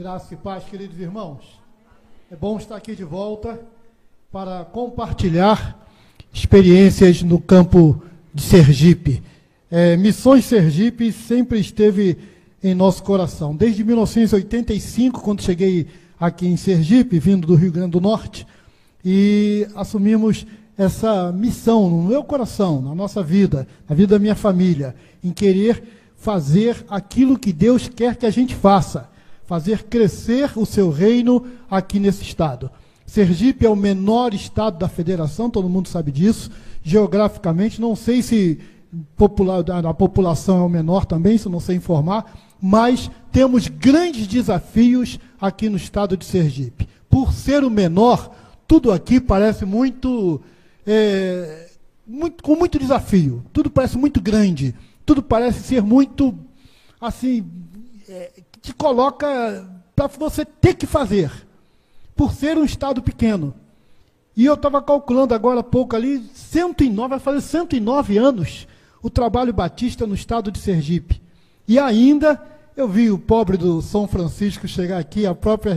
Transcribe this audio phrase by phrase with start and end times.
[0.00, 1.60] Graça e paz, queridos irmãos.
[2.30, 3.60] É bom estar aqui de volta
[4.32, 5.78] para compartilhar
[6.32, 8.02] experiências no campo
[8.32, 9.22] de Sergipe.
[9.70, 12.16] É, Missões Sergipe sempre esteve
[12.64, 13.54] em nosso coração.
[13.54, 15.86] Desde 1985, quando cheguei
[16.18, 18.46] aqui em Sergipe, vindo do Rio Grande do Norte,
[19.04, 20.46] e assumimos
[20.78, 25.84] essa missão no meu coração, na nossa vida, na vida da minha família, em querer
[26.16, 29.10] fazer aquilo que Deus quer que a gente faça
[29.50, 32.70] fazer crescer o seu reino aqui nesse estado.
[33.04, 36.52] Sergipe é o menor estado da federação, todo mundo sabe disso.
[36.84, 38.60] Geograficamente, não sei se
[39.84, 42.32] a população é o menor também, se não sei informar,
[42.62, 46.88] mas temos grandes desafios aqui no estado de Sergipe.
[47.08, 48.32] Por ser o menor,
[48.68, 50.40] tudo aqui parece muito,
[50.86, 51.70] é,
[52.06, 53.42] muito com muito desafio.
[53.52, 54.76] Tudo parece muito grande.
[55.04, 56.38] Tudo parece ser muito
[57.00, 57.44] assim
[58.60, 61.30] te coloca para você ter que fazer,
[62.14, 63.54] por ser um estado pequeno.
[64.36, 68.66] E eu estava calculando agora há pouco ali, 109, vai fazer 109 anos
[69.02, 71.20] o trabalho batista no estado de Sergipe.
[71.66, 72.40] E ainda
[72.76, 75.76] eu vi o pobre do São Francisco chegar aqui, a própria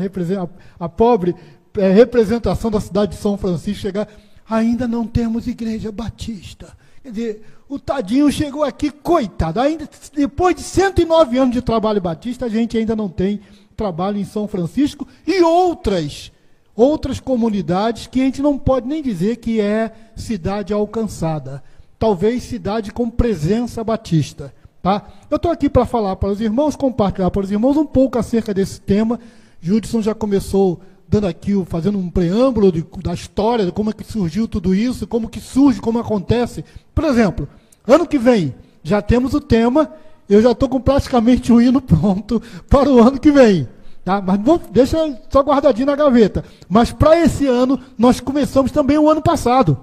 [0.80, 1.36] a, pobre
[1.78, 4.08] é, representação da cidade de São Francisco chegar,
[4.50, 6.76] ainda não temos igreja batista.
[7.04, 9.60] Quer dizer, o tadinho chegou aqui, coitado.
[9.60, 13.42] Ainda, depois de 109 anos de trabalho batista, a gente ainda não tem
[13.76, 16.32] trabalho em São Francisco e outras,
[16.74, 21.62] outras comunidades que a gente não pode nem dizer que é cidade alcançada.
[22.00, 24.54] Talvez cidade com presença batista.
[24.82, 25.06] Tá?
[25.30, 28.54] Eu estou aqui para falar para os irmãos, compartilhar para os irmãos um pouco acerca
[28.54, 29.20] desse tema.
[29.62, 30.80] Judson já começou
[31.14, 35.06] dando aqui, fazendo um preâmbulo de, da história, de como é que surgiu tudo isso,
[35.06, 36.66] como que surge, como acontece.
[36.94, 37.48] Por exemplo,
[37.88, 39.92] ano que vem, já temos o tema,
[40.28, 43.68] eu já estou com praticamente o hino pronto para o ano que vem.
[44.04, 44.22] Tá?
[44.22, 44.98] Mas bom, deixa
[45.30, 46.44] só guardadinho na gaveta.
[46.68, 49.80] Mas para esse ano, nós começamos também o ano passado.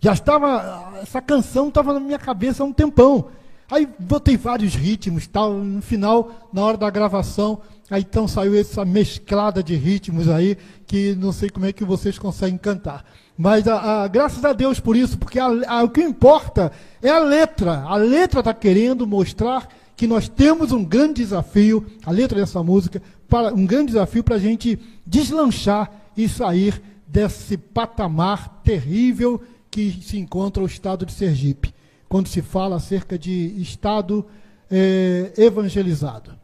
[0.00, 3.26] Já estava, essa canção estava na minha cabeça há um tempão.
[3.70, 5.52] Aí botei vários ritmos, tal.
[5.52, 7.60] No final, na hora da gravação,
[7.90, 10.56] aí então saiu essa mesclada de ritmos aí
[10.86, 13.04] que não sei como é que vocês conseguem cantar.
[13.36, 16.70] Mas a, a, graças a Deus por isso, porque a, o que importa
[17.02, 17.82] é a letra.
[17.82, 23.02] A letra está querendo mostrar que nós temos um grande desafio, a letra dessa música,
[23.28, 30.18] para um grande desafio para a gente deslanchar e sair desse patamar terrível que se
[30.18, 31.74] encontra o estado de Sergipe
[32.10, 34.26] quando se fala acerca de Estado
[34.68, 36.39] é, evangelizado.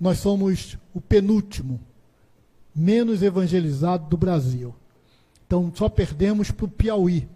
[0.00, 1.80] Nós somos o penúltimo,
[2.74, 4.74] menos evangelizado do Brasil.
[5.46, 7.28] Então, só perdemos para o Piauí.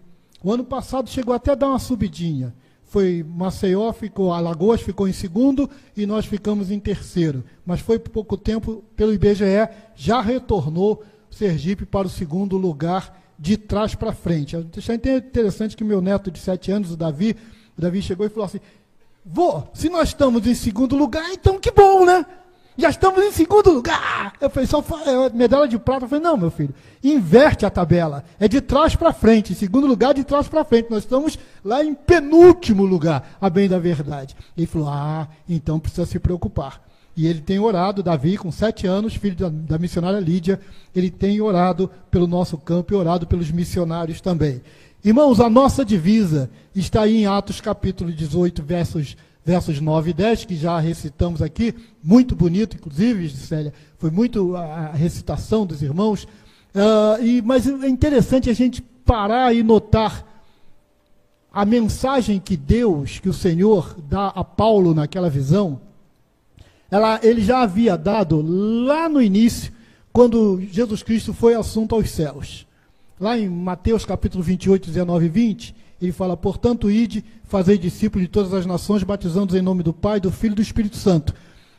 [0.43, 2.55] O ano passado chegou até a dar uma subidinha.
[2.85, 7.43] Foi Maceió, ficou, Alagoas ficou em segundo e nós ficamos em terceiro.
[7.65, 13.57] Mas foi por pouco tempo, pelo IBGE, já retornou Sergipe para o segundo lugar de
[13.57, 14.55] trás para frente.
[14.77, 17.35] Achei interessante que meu neto de sete anos, o Davi,
[17.77, 18.61] o Davi chegou e falou assim:
[19.25, 22.25] Vô, se nós estamos em segundo lugar, então que bom, né?
[22.77, 24.33] Já estamos em segundo lugar.
[24.39, 26.05] Eu falei, só é, medalha de prata.
[26.05, 28.23] Eu falei, não, meu filho, inverte a tabela.
[28.39, 29.53] É de trás para frente.
[29.53, 30.89] Em segundo lugar, de trás para frente.
[30.89, 34.35] Nós estamos lá em penúltimo lugar, a bem da verdade.
[34.57, 36.81] Ele falou, ah, então precisa se preocupar.
[37.17, 40.59] E ele tem orado, Davi, com sete anos, filho da, da missionária Lídia,
[40.93, 44.61] ele tem orado pelo nosso campo e orado pelos missionários também.
[45.03, 50.45] Irmãos, a nossa divisa está aí em Atos capítulo 18, versos, versos 9 e 10,
[50.45, 56.23] que já recitamos aqui, muito bonito, inclusive, Célia, foi muito a recitação dos irmãos.
[56.73, 60.25] Uh, e, mas é interessante a gente parar e notar
[61.53, 65.79] a mensagem que Deus, que o Senhor dá a Paulo naquela visão,
[66.89, 69.71] ela, ele já havia dado lá no início,
[70.11, 72.65] quando Jesus Cristo foi assunto aos céus.
[73.19, 78.31] Lá em Mateus capítulo 28, 19 e 20, ele fala: Portanto, ide, fazei discípulos de
[78.31, 81.33] todas as nações, batizando-os em nome do Pai, do Filho e do Espírito Santo,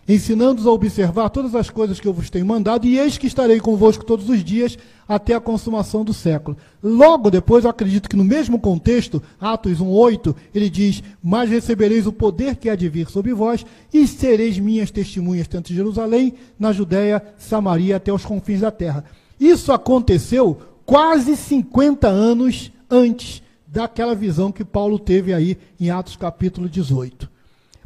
[0.09, 3.59] ensinando-os a observar todas as coisas que eu vos tenho mandado, e eis que estarei
[3.59, 4.79] convosco todos os dias
[5.09, 6.57] até a consumação do século.
[6.83, 12.13] Logo depois, eu acredito que no mesmo contexto, Atos 1,8, ele diz: Mas recebereis o
[12.13, 16.73] poder que há de vir sobre vós, e sereis minhas testemunhas, tanto em Jerusalém, na
[16.73, 19.05] Judéia, Samaria, até os confins da terra.
[19.39, 23.43] Isso aconteceu quase 50 anos antes
[23.77, 27.31] daquela visão que Paulo teve aí em Atos capítulo 18.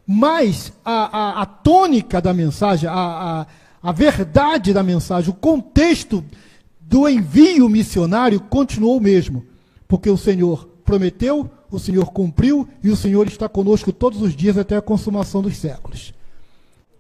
[0.07, 3.47] Mas a, a, a tônica da mensagem, a, a,
[3.83, 6.25] a verdade da mensagem, o contexto
[6.81, 9.45] do envio missionário continuou o mesmo.
[9.89, 14.57] Porque o Senhor prometeu, o Senhor cumpriu e o Senhor está conosco todos os dias
[14.57, 16.15] até a consumação dos séculos.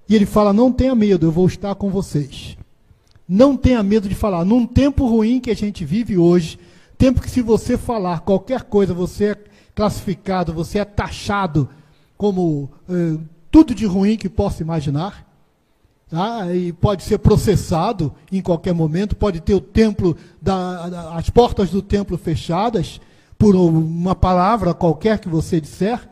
[0.09, 2.57] E ele fala: Não tenha medo, eu vou estar com vocês.
[3.29, 4.45] Não tenha medo de falar.
[4.45, 6.59] Num tempo ruim que a gente vive hoje,
[7.01, 9.45] tempo que se você falar qualquer coisa, você é
[9.75, 11.67] classificado, você é taxado
[12.15, 13.19] como eh,
[13.51, 15.27] tudo de ruim que possa imaginar.
[16.11, 16.55] Tá?
[16.55, 21.81] E pode ser processado em qualquer momento, pode ter o templo, da, as portas do
[21.81, 23.01] templo fechadas
[23.39, 26.07] por uma palavra qualquer que você disser.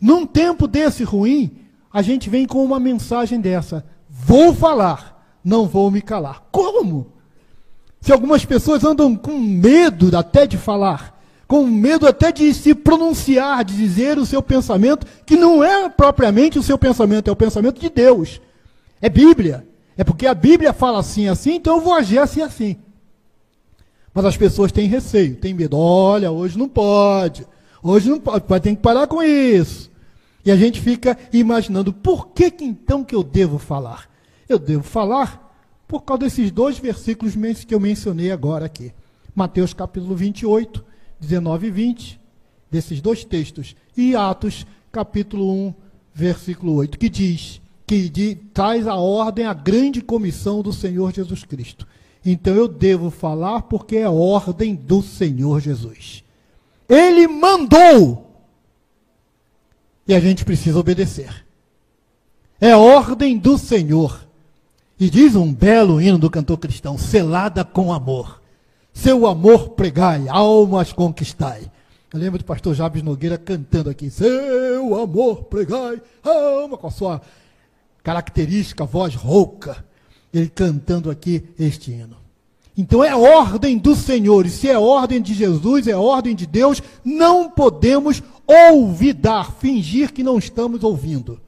[0.00, 1.56] Num tempo desse ruim,
[1.92, 6.42] a gente vem com uma mensagem dessa: vou falar, não vou me calar.
[6.50, 7.15] Como?
[8.06, 13.64] Se algumas pessoas andam com medo até de falar, com medo até de se pronunciar,
[13.64, 17.80] de dizer o seu pensamento, que não é propriamente o seu pensamento, é o pensamento
[17.80, 18.40] de Deus.
[19.02, 19.66] É Bíblia.
[19.96, 22.76] É porque a Bíblia fala assim, assim, então eu vou agir assim, assim.
[24.14, 25.76] Mas as pessoas têm receio, têm medo.
[25.76, 27.44] Olha, hoje não pode.
[27.82, 29.90] Hoje não pode, tem que parar com isso.
[30.44, 34.08] E a gente fica imaginando, por que, que então que eu devo falar?
[34.48, 35.45] Eu devo falar
[35.86, 37.34] por causa desses dois versículos
[37.64, 38.92] que eu mencionei agora aqui.
[39.34, 40.84] Mateus capítulo 28,
[41.20, 42.20] 19 e 20,
[42.70, 43.76] desses dois textos.
[43.96, 45.74] E Atos capítulo 1,
[46.14, 51.44] versículo 8, que diz, que de, traz a ordem, a grande comissão do Senhor Jesus
[51.44, 51.86] Cristo.
[52.24, 56.24] Então eu devo falar porque é ordem do Senhor Jesus.
[56.88, 58.26] Ele mandou
[60.08, 61.46] e a gente precisa obedecer.
[62.60, 64.25] É ordem do Senhor.
[64.98, 68.40] E diz um belo hino do cantor cristão: selada com amor.
[68.92, 71.70] Seu amor pregai, almas conquistai.
[72.12, 77.20] Eu lembro do pastor Jabes Nogueira cantando aqui: Seu amor pregai, alma, com a sua
[78.02, 79.84] característica voz rouca.
[80.32, 82.16] Ele cantando aqui este hino.
[82.76, 86.82] Então é ordem do Senhor, e se é ordem de Jesus, é ordem de Deus,
[87.02, 91.40] não podemos olvidar, fingir que não estamos ouvindo.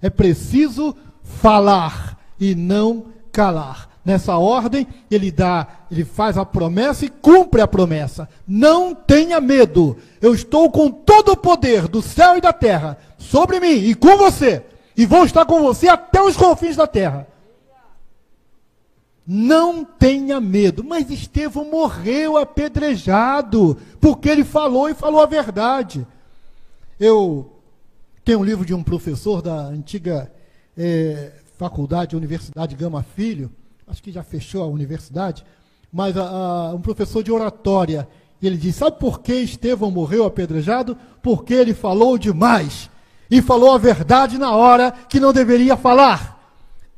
[0.00, 3.90] É preciso falar e não calar.
[4.02, 8.28] Nessa ordem, ele dá, ele faz a promessa e cumpre a promessa.
[8.48, 9.98] Não tenha medo.
[10.22, 14.16] Eu estou com todo o poder do céu e da terra sobre mim e com
[14.16, 14.64] você.
[14.96, 17.26] E vou estar com você até os confins da terra.
[19.26, 20.82] Não tenha medo.
[20.82, 26.06] Mas Estevão morreu apedrejado, porque ele falou e falou a verdade.
[26.98, 27.52] Eu
[28.24, 30.32] tenho um livro de um professor da antiga
[30.76, 33.50] é, faculdade, Universidade Gama Filho,
[33.86, 35.44] acho que já fechou a universidade,
[35.92, 38.08] mas a, a, um professor de oratória.
[38.42, 40.96] Ele diz: Sabe por que Estevão morreu apedrejado?
[41.22, 42.88] Porque ele falou demais.
[43.30, 46.40] E falou a verdade na hora que não deveria falar.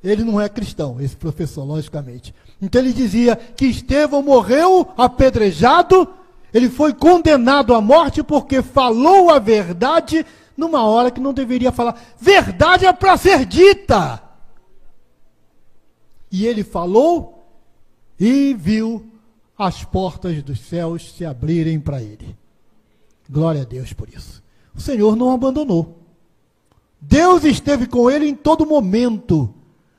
[0.03, 2.33] Ele não é cristão, esse professor, logicamente.
[2.61, 6.09] Então ele dizia que Estevão morreu apedrejado,
[6.55, 10.25] ele foi condenado à morte porque falou a verdade
[10.57, 12.01] numa hora que não deveria falar.
[12.19, 14.32] Verdade é para ser dita.
[16.33, 17.47] E ele falou
[18.19, 19.07] e viu
[19.57, 22.37] as portas dos céus se abrirem para ele.
[23.29, 24.43] Glória a Deus por isso.
[24.75, 25.99] O Senhor não abandonou.
[26.99, 29.53] Deus esteve com ele em todo momento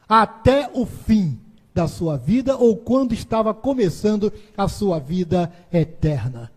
[0.09, 1.39] até o fim
[1.74, 6.51] da sua vida ou quando estava começando a sua vida eterna.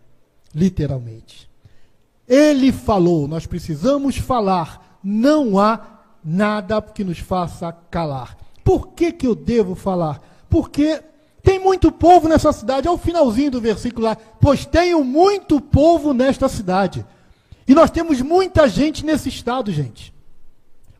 [0.53, 1.49] Literalmente.
[2.27, 8.37] Ele falou, nós precisamos falar, não há nada que nos faça calar.
[8.67, 10.21] Por que, que eu devo falar?
[10.49, 11.01] Porque
[11.41, 16.49] tem muito povo nessa cidade, ao finalzinho do versículo lá, pois tenho muito povo nesta
[16.49, 17.05] cidade.
[17.65, 20.13] E nós temos muita gente nesse estado, gente.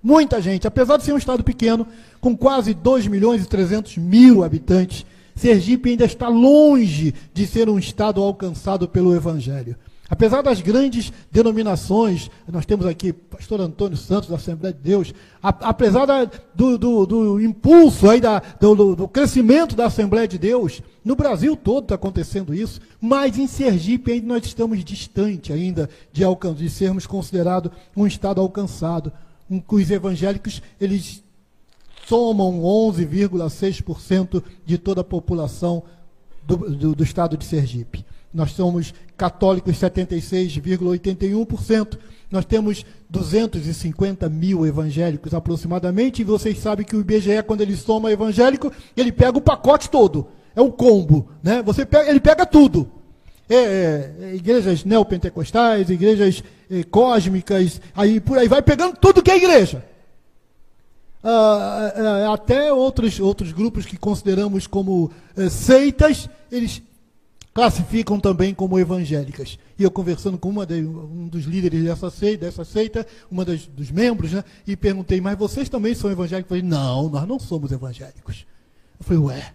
[0.02, 1.86] Muita gente, apesar de ser um estado pequeno,
[2.22, 7.78] com quase 2 milhões e 300 mil habitantes, Sergipe ainda está longe de ser um
[7.78, 9.76] estado alcançado pelo Evangelho.
[10.10, 16.06] Apesar das grandes denominações, nós temos aqui pastor Antônio Santos, da Assembleia de Deus, apesar
[16.06, 16.24] da,
[16.56, 21.58] do, do, do, impulso, aí da, do, do, crescimento da Assembleia de Deus, no Brasil
[21.58, 26.24] todo está acontecendo isso, mas em Sergipe ainda nós estamos distante ainda de,
[26.56, 29.12] de sermos considerados um estado alcançado
[29.68, 31.22] que os evangélicos eles
[32.06, 35.84] somam 11,6% de toda a população
[36.46, 38.06] do, do, do estado de Sergipe.
[38.34, 41.98] Nós somos católicos 76,81%.
[42.30, 46.22] Nós temos 250 mil evangélicos aproximadamente.
[46.22, 50.28] E vocês sabem que o IBGE, quando ele soma evangélico, ele pega o pacote todo.
[50.56, 51.30] É um combo.
[51.42, 51.62] Né?
[51.64, 52.92] Você pega, ele pega tudo.
[53.50, 59.32] É, é, é igrejas neopentecostais, igrejas é, cósmicas, aí por aí vai pegando tudo que
[59.32, 59.86] é igreja.
[61.24, 65.12] Ah, ah, ah, até outros, outros grupos que consideramos como
[65.50, 66.82] seitas, eles
[67.58, 69.58] classificam também como evangélicas.
[69.80, 73.90] E eu conversando com de, um dos líderes dessa seita, dessa seita uma das, dos
[73.90, 76.52] membros, né, e perguntei, mas vocês também são evangélicos?
[76.52, 78.46] Eu falei, não, nós não somos evangélicos.
[79.00, 79.54] Eu falei, ué,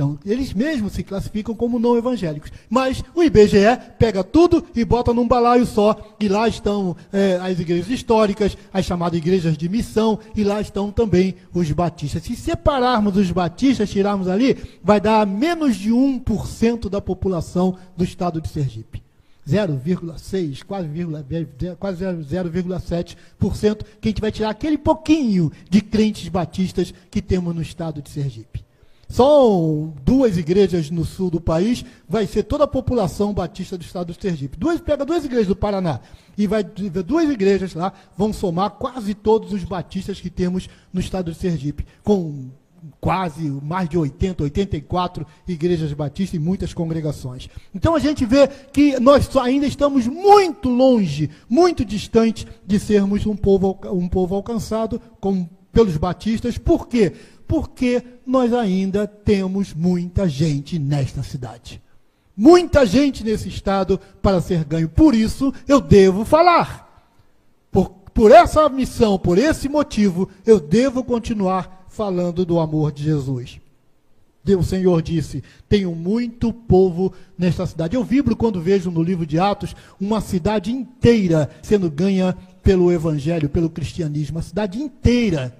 [0.00, 2.50] então, eles mesmos se classificam como não evangélicos.
[2.70, 5.94] Mas o IBGE pega tudo e bota num balaio só.
[6.18, 10.90] E lá estão é, as igrejas históricas, as chamadas igrejas de missão, e lá estão
[10.90, 12.22] também os batistas.
[12.22, 18.40] Se separarmos os batistas, tirarmos ali, vai dar menos de 1% da população do estado
[18.40, 19.02] de Sergipe.
[19.46, 20.88] 0,6, quase,
[21.78, 27.60] quase 0,7%, que a gente vai tirar aquele pouquinho de crentes batistas que temos no
[27.60, 28.69] estado de Sergipe.
[29.10, 34.12] São duas igrejas no sul do país, vai ser toda a população batista do estado
[34.12, 34.56] do Sergipe.
[34.56, 35.98] Duas, pega duas igrejas do Paraná
[36.38, 41.32] e vai duas igrejas lá, vão somar quase todos os batistas que temos no estado
[41.32, 42.50] do Sergipe, com
[43.00, 47.48] quase mais de 80, 84 igrejas batistas e muitas congregações.
[47.74, 53.36] Então a gente vê que nós ainda estamos muito longe, muito distante de sermos um
[53.36, 56.56] povo, um povo alcançado com, pelos batistas.
[56.56, 57.12] Por quê?
[57.50, 61.82] Porque nós ainda temos muita gente nesta cidade.
[62.36, 64.88] Muita gente nesse estado para ser ganho.
[64.88, 67.04] Por isso eu devo falar.
[67.72, 73.58] Por, por essa missão, por esse motivo, eu devo continuar falando do amor de Jesus.
[74.56, 77.96] O Senhor disse: Tenho muito povo nesta cidade.
[77.96, 83.48] Eu vibro quando vejo no livro de Atos uma cidade inteira sendo ganha pelo Evangelho,
[83.48, 84.38] pelo cristianismo.
[84.38, 85.52] A cidade inteira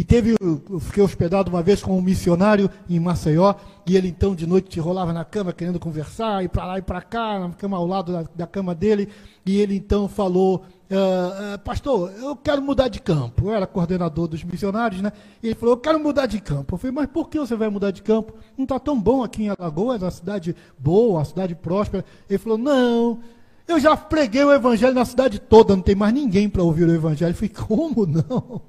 [0.00, 3.54] e teve, eu fiquei hospedado uma vez com um missionário em Maceió,
[3.86, 6.82] e ele então de noite te rolava na cama querendo conversar, e para lá e
[6.82, 9.10] para cá, na cama ao lado da, da, cama dele,
[9.44, 13.48] e ele então falou, uh, uh, pastor, eu quero mudar de campo.
[13.48, 15.12] Eu era coordenador dos missionários, né?
[15.42, 16.76] E ele falou, eu quero mudar de campo.
[16.76, 18.32] Eu falei, mas por que você vai mudar de campo?
[18.56, 22.06] Não está tão bom aqui em Alagoas, uma cidade boa, uma cidade próspera.
[22.26, 23.20] Ele falou, não,
[23.68, 26.94] eu já preguei o evangelho na cidade toda, não tem mais ninguém para ouvir o
[26.94, 27.32] evangelho.
[27.32, 28.62] Eu falei, como não?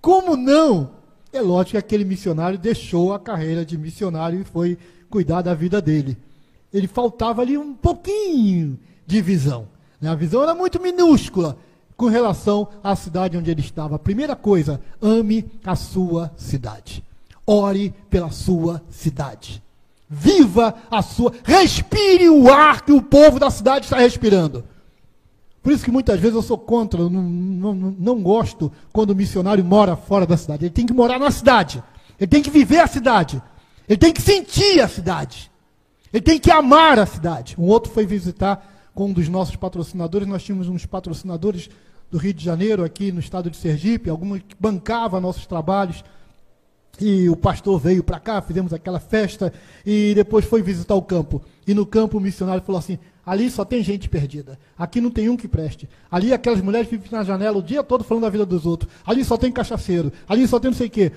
[0.00, 0.90] Como não?
[1.32, 4.76] É lógico que aquele missionário deixou a carreira de missionário e foi
[5.08, 6.16] cuidar da vida dele.
[6.72, 9.68] Ele faltava ali um pouquinho de visão.
[10.00, 10.08] Né?
[10.08, 11.56] A visão era muito minúscula
[11.96, 13.98] com relação à cidade onde ele estava.
[13.98, 17.04] Primeira coisa, ame a sua cidade.
[17.46, 19.62] Ore pela sua cidade.
[20.08, 21.32] Viva a sua.
[21.44, 24.64] Respire o ar que o povo da cidade está respirando.
[25.62, 29.64] Por isso que muitas vezes eu sou contra, não, não, não gosto quando o missionário
[29.64, 30.64] mora fora da cidade.
[30.64, 31.82] Ele tem que morar na cidade.
[32.18, 33.42] Ele tem que viver a cidade.
[33.86, 35.50] Ele tem que sentir a cidade.
[36.12, 37.56] Ele tem que amar a cidade.
[37.58, 40.26] Um outro foi visitar com um dos nossos patrocinadores.
[40.26, 41.68] Nós tínhamos uns patrocinadores
[42.10, 46.02] do Rio de Janeiro, aqui no estado de Sergipe, alguns que bancavam nossos trabalhos.
[47.00, 49.52] E o pastor veio para cá, fizemos aquela festa
[49.86, 51.40] e depois foi visitar o campo.
[51.66, 54.58] E no campo o missionário falou assim: Ali só tem gente perdida.
[54.78, 55.88] Aqui não tem um que preste.
[56.10, 58.90] Ali aquelas mulheres que ficam na janela o dia todo falando da vida dos outros.
[59.06, 60.12] Ali só tem cachaceiro.
[60.28, 61.12] Ali só tem não sei o quê.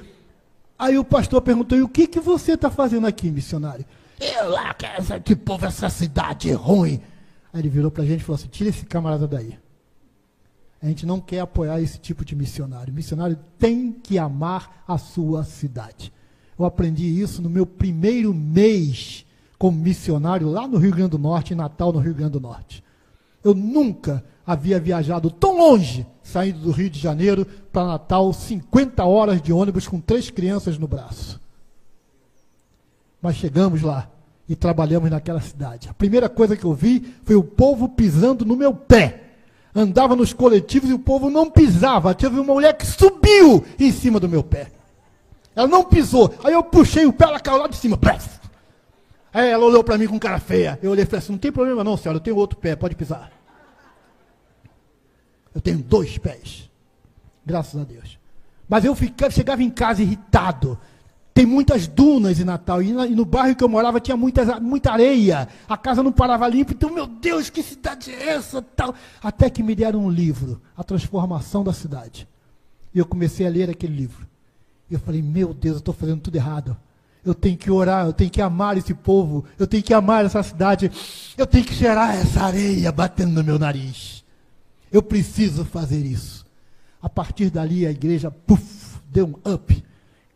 [0.77, 3.85] Aí o pastor perguntou: e o que, que você está fazendo aqui, missionário?
[4.19, 7.01] Eu lá, que essa, que povo, essa cidade é ruim.
[7.53, 9.57] Aí ele virou para a gente e falou assim: tira esse camarada daí.
[10.81, 12.93] A gente não quer apoiar esse tipo de missionário.
[12.93, 16.11] Missionário tem que amar a sua cidade.
[16.59, 19.25] Eu aprendi isso no meu primeiro mês
[19.63, 22.83] como missionário lá no Rio Grande do Norte, em Natal, no Rio Grande do Norte.
[23.41, 29.41] Eu nunca havia viajado tão longe, saindo do Rio de Janeiro para Natal, 50 horas
[29.41, 31.39] de ônibus com três crianças no braço.
[33.21, 34.09] Mas chegamos lá
[34.49, 35.87] e trabalhamos naquela cidade.
[35.87, 39.21] A primeira coisa que eu vi foi o povo pisando no meu pé.
[39.73, 42.13] Andava nos coletivos e o povo não pisava.
[42.13, 44.73] Teve uma mulher que subiu em cima do meu pé.
[45.55, 46.33] Ela não pisou.
[46.43, 47.95] Aí eu puxei o pé, ela caiu lá de cima.
[47.95, 48.42] Bref.
[49.33, 50.77] Aí ela olhou para mim com cara feia.
[50.81, 52.95] Eu olhei e falei assim: não tem problema não, senhora, eu tenho outro pé, pode
[52.95, 53.31] pisar.
[55.53, 56.69] Eu tenho dois pés.
[57.45, 58.19] Graças a Deus.
[58.69, 60.79] Mas eu ficava, chegava em casa irritado.
[61.33, 62.81] Tem muitas dunas em Natal.
[62.81, 65.47] E, no bairro que eu morava tinha muita, muita areia.
[65.67, 66.73] A casa não parava limpa.
[66.73, 68.61] Então, meu Deus, que cidade é essa?
[68.61, 68.93] Tal.
[69.21, 72.27] Até que me deram um livro, A Transformação da Cidade.
[72.93, 74.27] E eu comecei a ler aquele livro.
[74.89, 76.77] E eu falei, meu Deus, eu estou fazendo tudo errado
[77.25, 80.43] eu tenho que orar, eu tenho que amar esse povo, eu tenho que amar essa
[80.43, 80.91] cidade,
[81.37, 84.23] eu tenho que cheirar essa areia batendo no meu nariz.
[84.91, 86.45] Eu preciso fazer isso.
[87.01, 89.83] A partir dali a igreja, puff, deu um up,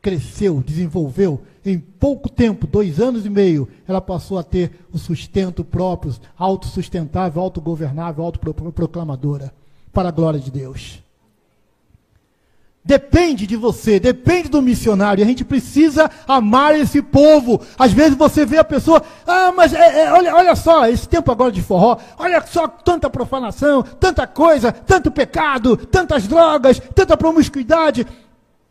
[0.01, 1.41] cresceu, desenvolveu.
[1.65, 7.41] Em pouco tempo, dois anos e meio, ela passou a ter o sustento próprio, autossustentável,
[7.41, 9.53] autogovernável, autoproclamadora,
[9.91, 11.03] para a glória de Deus.
[12.87, 15.21] Depende de você, depende do missionário.
[15.21, 17.59] A gente precisa amar esse povo.
[17.77, 21.29] Às vezes você vê a pessoa, ah, mas é, é, olha, olha só, esse tempo
[21.29, 28.07] agora de forró, olha só tanta profanação, tanta coisa, tanto pecado, tantas drogas, tanta promiscuidade.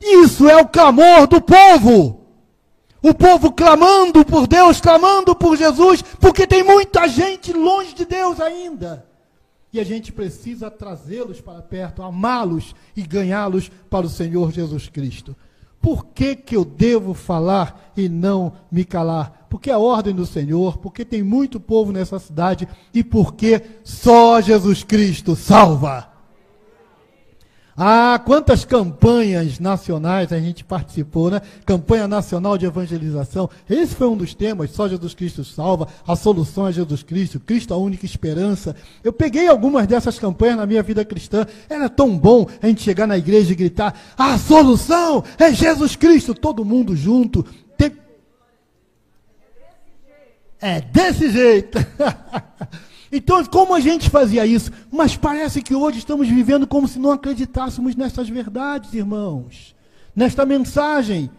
[0.01, 2.23] Isso é o clamor do povo.
[3.03, 8.41] O povo clamando por Deus, clamando por Jesus, porque tem muita gente longe de Deus
[8.41, 9.06] ainda.
[9.73, 15.37] E a gente precisa trazê-los para perto, amá-los e ganhá-los para o Senhor Jesus Cristo.
[15.81, 19.47] Por que, que eu devo falar e não me calar?
[19.49, 24.41] Porque é a ordem do Senhor, porque tem muito povo nessa cidade e porque só
[24.41, 26.16] Jesus Cristo salva.
[27.79, 31.43] Ah, quantas campanhas nacionais a gente participou, né?
[31.67, 33.51] Campanha Nacional de Evangelização.
[33.69, 37.75] Esse foi um dos temas, só Jesus Cristo salva, a solução é Jesus Cristo, Cristo
[37.75, 38.75] a única esperança.
[39.05, 41.47] Eu peguei algumas dessas campanhas na minha vida cristã.
[41.69, 46.33] Era tão bom a gente chegar na igreja e gritar: a solução é Jesus Cristo,
[46.33, 47.45] todo mundo junto.
[47.77, 47.93] Tem...
[50.59, 51.79] É desse jeito.
[53.11, 54.71] Então, como a gente fazia isso?
[54.91, 59.75] Mas parece que hoje estamos vivendo como se não acreditássemos nessas verdades, irmãos.
[60.15, 61.31] Nesta mensagem,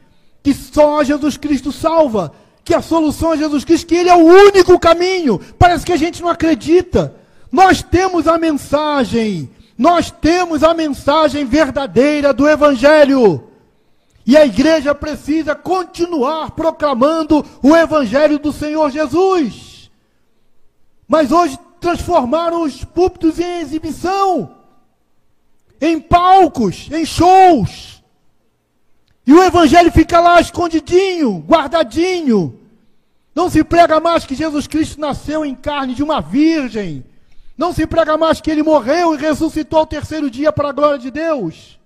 [0.42, 2.32] que só Jesus Cristo salva,
[2.64, 5.40] que a solução é Jesus Cristo, que Ele é o único caminho.
[5.60, 7.16] Parece que a gente não acredita.
[7.52, 13.44] Nós temos a mensagem, nós temos a mensagem verdadeira do Evangelho.
[14.26, 19.67] E a igreja precisa continuar proclamando o Evangelho do Senhor Jesus.
[21.08, 24.56] Mas hoje transformaram os púlpitos em exibição,
[25.80, 28.04] em palcos, em shows.
[29.26, 32.60] E o evangelho fica lá escondidinho, guardadinho.
[33.36, 37.06] Não se prega mais que Jesus Cristo nasceu em carne de uma virgem.
[37.58, 41.00] Não se prega mais que ele morreu e ressuscitou ao terceiro dia para a glória
[41.00, 41.80] de Deus.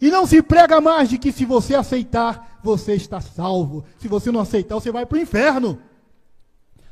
[0.00, 3.84] E não se prega mais de que se você aceitar, você está salvo.
[3.98, 5.78] Se você não aceitar, você vai para o inferno.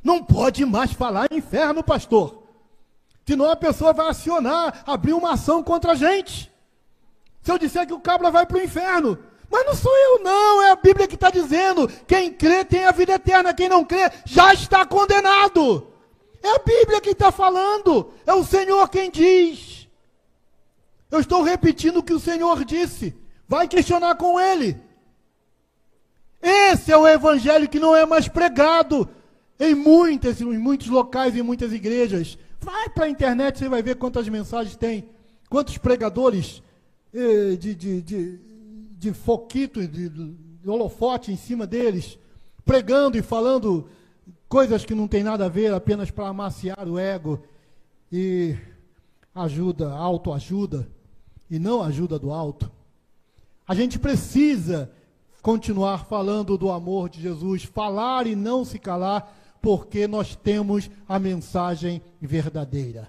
[0.02, 2.42] Não pode mais falar inferno, pastor.
[3.26, 6.52] Senão a pessoa vai acionar, abrir uma ação contra a gente.
[7.42, 9.18] Se eu disser que o cabra vai para o inferno.
[9.50, 10.62] Mas não sou eu, não.
[10.62, 11.87] É a Bíblia que está dizendo.
[12.06, 13.54] Quem crê tem a vida eterna.
[13.54, 15.92] Quem não crê já está condenado.
[16.42, 18.12] É a Bíblia que está falando.
[18.26, 19.88] É o Senhor quem diz.
[21.11, 23.14] Eu estou repetindo o que o Senhor disse.
[23.46, 24.81] Vai questionar com ele.
[26.40, 29.09] Esse é o evangelho que não é mais pregado
[29.62, 32.37] em muitas, em muitos locais, em muitas igrejas.
[32.61, 35.09] Vai para a internet, você vai ver quantas mensagens tem,
[35.48, 36.61] quantos pregadores
[37.14, 38.38] eh, de, de, de,
[38.98, 42.18] de foquito, de, de holofote em cima deles,
[42.64, 43.88] pregando e falando
[44.48, 47.40] coisas que não tem nada a ver, apenas para amaciar o ego
[48.11, 48.57] e
[49.33, 50.88] ajuda, autoajuda
[51.48, 52.68] e não ajuda do alto.
[53.66, 54.90] A gente precisa
[55.40, 61.18] continuar falando do amor de Jesus, falar e não se calar, porque nós temos a
[61.18, 63.09] mensagem verdadeira.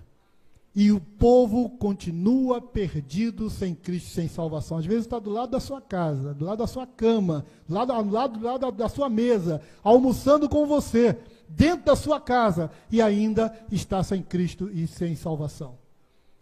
[0.76, 4.78] E o povo continua perdido sem Cristo, sem salvação.
[4.78, 8.04] Às vezes está do lado da sua casa, do lado da sua cama, do lado,
[8.04, 13.02] do lado, do lado da sua mesa, almoçando com você, dentro da sua casa, e
[13.02, 15.78] ainda está sem Cristo e sem salvação.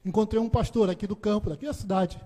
[0.06, 2.20] Encontrei um pastor aqui do campo, daqui da cidade,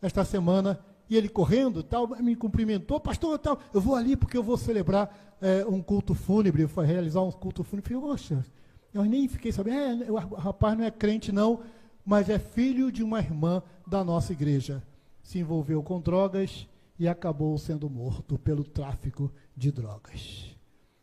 [0.00, 4.42] esta semana, e ele correndo, tal, me cumprimentou, pastor, tal, eu vou ali porque eu
[4.42, 7.94] vou celebrar é, um culto fúnebre, foi realizar um culto fúnebre.
[7.94, 8.44] Eu falei, poxa,
[8.92, 11.60] eu nem fiquei sabendo, é, o rapaz não é crente não,
[12.04, 14.82] mas é filho de uma irmã da nossa igreja.
[15.22, 16.66] Se envolveu com drogas
[16.98, 20.56] e acabou sendo morto pelo tráfico de drogas.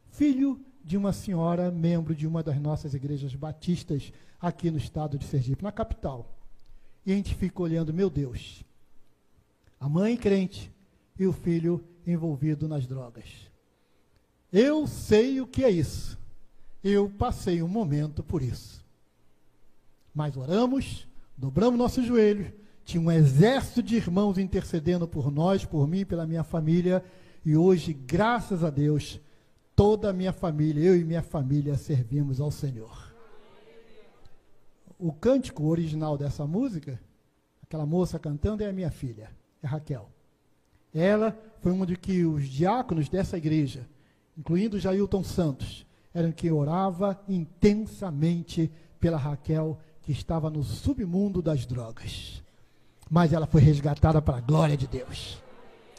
[0.10, 5.26] Filho de uma senhora, membro de uma das nossas igrejas batistas aqui no estado de
[5.26, 6.38] Sergipe, na capital.
[7.06, 8.64] E a gente fica olhando, meu Deus,
[9.80, 10.72] a mãe crente
[11.18, 13.26] e o filho envolvido nas drogas.
[14.52, 16.18] Eu sei o que é isso.
[16.84, 18.84] Eu passei um momento por isso.
[20.14, 22.54] Mas oramos, dobramos nossos joelhos,
[22.86, 27.04] tinha um exército de irmãos intercedendo por nós, por mim, pela minha família,
[27.44, 29.20] e hoje, graças a Deus,
[29.76, 33.14] toda a minha família, eu e minha família servimos ao Senhor.
[34.98, 37.00] O cântico original dessa música,
[37.62, 39.30] aquela moça cantando, é a minha filha
[39.66, 40.08] é Raquel.
[40.94, 43.88] Ela foi uma de que os diáconos dessa igreja,
[44.38, 52.42] incluindo Jailton Santos, eram que orava intensamente pela Raquel, que estava no submundo das drogas.
[53.10, 55.42] Mas ela foi resgatada para a glória de Deus.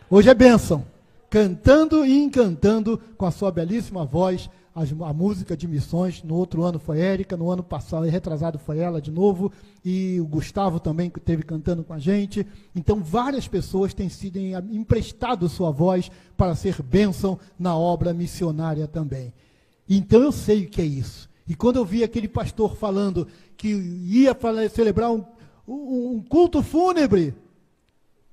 [0.08, 0.86] Hoje é bênção,
[1.28, 6.22] cantando e encantando com a sua belíssima voz a, música de missões.
[6.22, 9.50] No outro ano foi Érica, no ano passado, retrasado foi ela de novo,
[9.82, 12.46] e o Gustavo também esteve cantando com a gente.
[12.74, 19.32] Então, várias pessoas têm sido emprestado sua voz para ser bênção na obra missionária também.
[19.88, 21.28] Então, eu sei o que é isso.
[21.48, 24.36] E quando eu vi aquele pastor falando que ia
[24.68, 25.24] celebrar um,
[25.66, 27.34] um culto fúnebre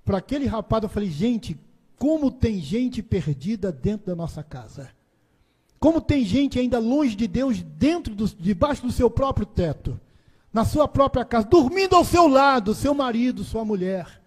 [0.04, 1.58] para aquele rapaz, eu falei, gente,
[1.98, 4.90] como tem gente perdida dentro da nossa casa.
[5.84, 10.00] Como tem gente ainda longe de Deus, dentro do, debaixo do seu próprio teto,
[10.54, 14.22] na sua própria casa, dormindo ao seu lado, seu marido, sua mulher,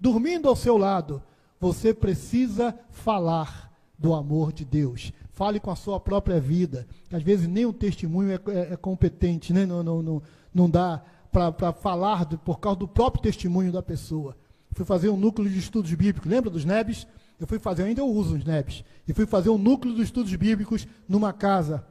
[0.00, 1.22] dormindo ao seu lado.
[1.60, 5.12] Você precisa falar do amor de Deus.
[5.30, 6.86] Fale com a sua própria vida.
[7.12, 9.66] Às vezes nem o testemunho é, é, é competente, né?
[9.66, 10.22] não, não, não,
[10.54, 14.34] não dá para falar por causa do próprio testemunho da pessoa.
[14.72, 16.30] Fui fazer um núcleo de estudos bíblicos.
[16.30, 17.06] Lembra dos NEBs?
[17.40, 18.84] Eu fui fazer, ainda eu uso os NEBs.
[19.06, 21.84] E fui fazer um núcleo de estudos bíblicos numa casa,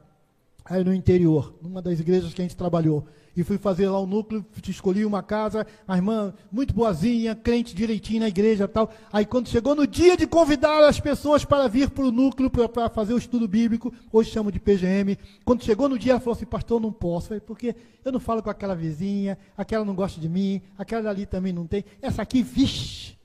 [0.64, 3.06] aí no interior, numa das igrejas que a gente trabalhou
[3.38, 8.18] e fui fazer lá o núcleo, escolhi uma casa, a irmã muito boazinha, crente direitinho
[8.18, 8.90] na igreja tal.
[9.12, 12.88] Aí quando chegou no dia de convidar as pessoas para vir para o núcleo para
[12.88, 16.46] fazer o estudo bíblico, hoje chamo de PGM, quando chegou no dia ela falou assim,
[16.46, 20.28] pastor, não posso, falei, porque eu não falo com aquela vizinha, aquela não gosta de
[20.28, 23.16] mim, aquela ali também não tem, essa aqui, vixe.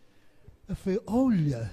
[0.70, 1.72] Eu falei, olha,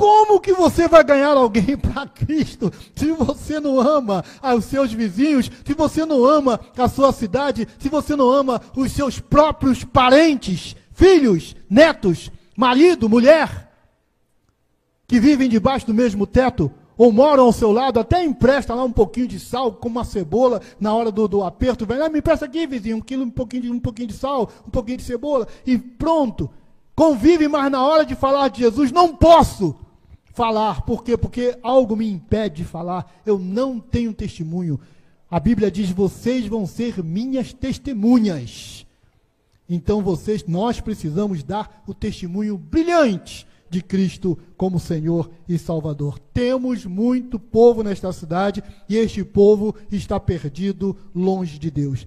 [0.00, 4.24] como que você vai ganhar alguém para Cristo se você não ama
[4.56, 8.92] os seus vizinhos, se você não ama a sua cidade, se você não ama os
[8.92, 13.70] seus próprios parentes, filhos, netos, marido, mulher,
[15.06, 16.72] que vivem debaixo do mesmo teto?
[16.96, 20.60] ou moram ao seu lado, até empresta lá um pouquinho de sal, como uma cebola,
[20.78, 23.62] na hora do, do aperto, vai lá, me empresta aqui, vizinho, um quilo, um pouquinho,
[23.62, 26.50] de, um pouquinho de sal, um pouquinho de cebola, e pronto.
[26.94, 29.74] Convive, mas na hora de falar de Jesus, não posso
[30.32, 30.82] falar.
[30.82, 31.16] Por quê?
[31.16, 33.20] Porque algo me impede de falar.
[33.24, 34.80] Eu não tenho testemunho.
[35.30, 38.86] A Bíblia diz: vocês vão ser minhas testemunhas.
[39.68, 46.18] Então vocês, nós precisamos dar o testemunho brilhante de Cristo como Senhor e Salvador.
[46.18, 52.04] Temos muito povo nesta cidade e este povo está perdido longe de Deus.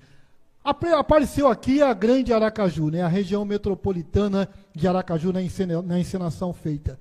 [0.62, 5.40] Apareceu aqui a grande Aracaju, né, a região metropolitana de Aracaju na,
[5.82, 7.00] na encenação feita.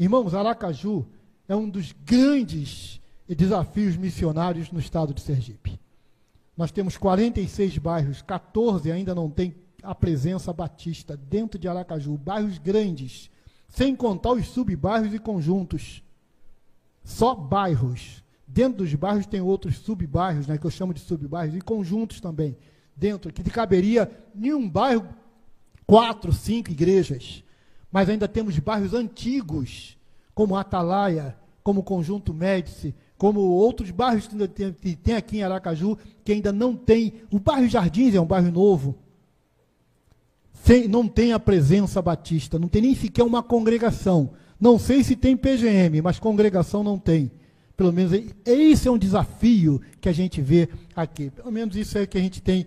[0.00, 1.06] Irmãos, Aracaju
[1.46, 5.78] é um dos grandes desafios missionários no estado de Sergipe.
[6.56, 12.56] Nós temos 46 bairros, 14 ainda não tem a presença batista dentro de Aracaju, bairros
[12.56, 13.30] grandes,
[13.68, 16.02] sem contar os subbairros e conjuntos.
[17.04, 18.24] Só bairros.
[18.46, 22.56] Dentro dos bairros tem outros subbairros, né, que eu chamo de subbairros, e conjuntos também.
[22.96, 25.06] Dentro, que caberia em um bairro
[25.86, 27.44] quatro, cinco igrejas.
[27.90, 29.96] Mas ainda temos bairros antigos,
[30.34, 35.98] como Atalaia, como Conjunto Médici, como outros bairros que tem, que tem aqui em Aracaju,
[36.24, 37.14] que ainda não tem.
[37.30, 38.96] O bairro Jardins é um bairro novo.
[40.52, 44.30] Sem, não tem a presença batista, não tem nem sequer uma congregação.
[44.58, 47.30] Não sei se tem PGM, mas congregação não tem.
[47.76, 48.12] Pelo menos
[48.44, 51.30] esse é um desafio que a gente vê aqui.
[51.30, 52.66] Pelo menos isso é que a gente tem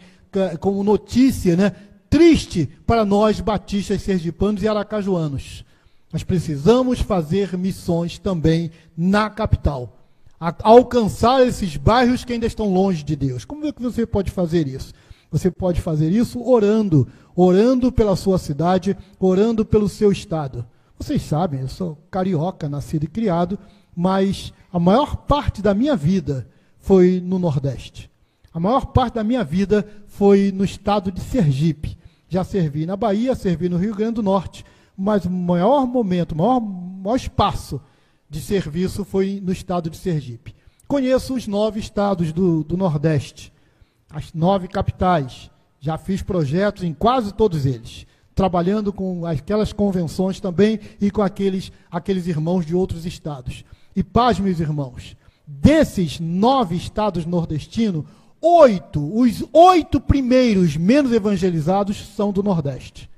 [0.59, 1.71] como notícia, né?
[2.13, 5.65] Triste para nós batistas sergipanos e aracajuanos.
[6.11, 9.97] Nós precisamos fazer missões também na capital.
[10.39, 13.45] A, alcançar esses bairros que ainda estão longe de Deus.
[13.45, 14.93] Como é que você pode fazer isso?
[15.31, 20.63] Você pode fazer isso orando, orando pela sua cidade, orando pelo seu estado.
[20.99, 23.57] Vocês sabem, eu sou carioca, nascido e criado,
[23.95, 26.47] mas a maior parte da minha vida
[26.77, 28.07] foi no Nordeste.
[28.53, 32.02] A maior parte da minha vida foi no estado de Sergipe.
[32.33, 34.65] Já servi na Bahia, servi no Rio Grande do Norte,
[34.97, 37.79] mas o maior momento, o maior, maior espaço
[38.27, 40.55] de serviço foi no estado de Sergipe.
[40.87, 43.53] Conheço os nove estados do, do Nordeste,
[44.09, 45.51] as nove capitais.
[45.79, 51.71] Já fiz projetos em quase todos eles, trabalhando com aquelas convenções também e com aqueles,
[51.91, 53.63] aqueles irmãos de outros estados.
[53.95, 55.15] E paz, meus irmãos,
[55.45, 58.05] desses nove estados nordestinos,
[58.43, 63.09] oito, os oito primeiros menos evangelizados são do Nordeste.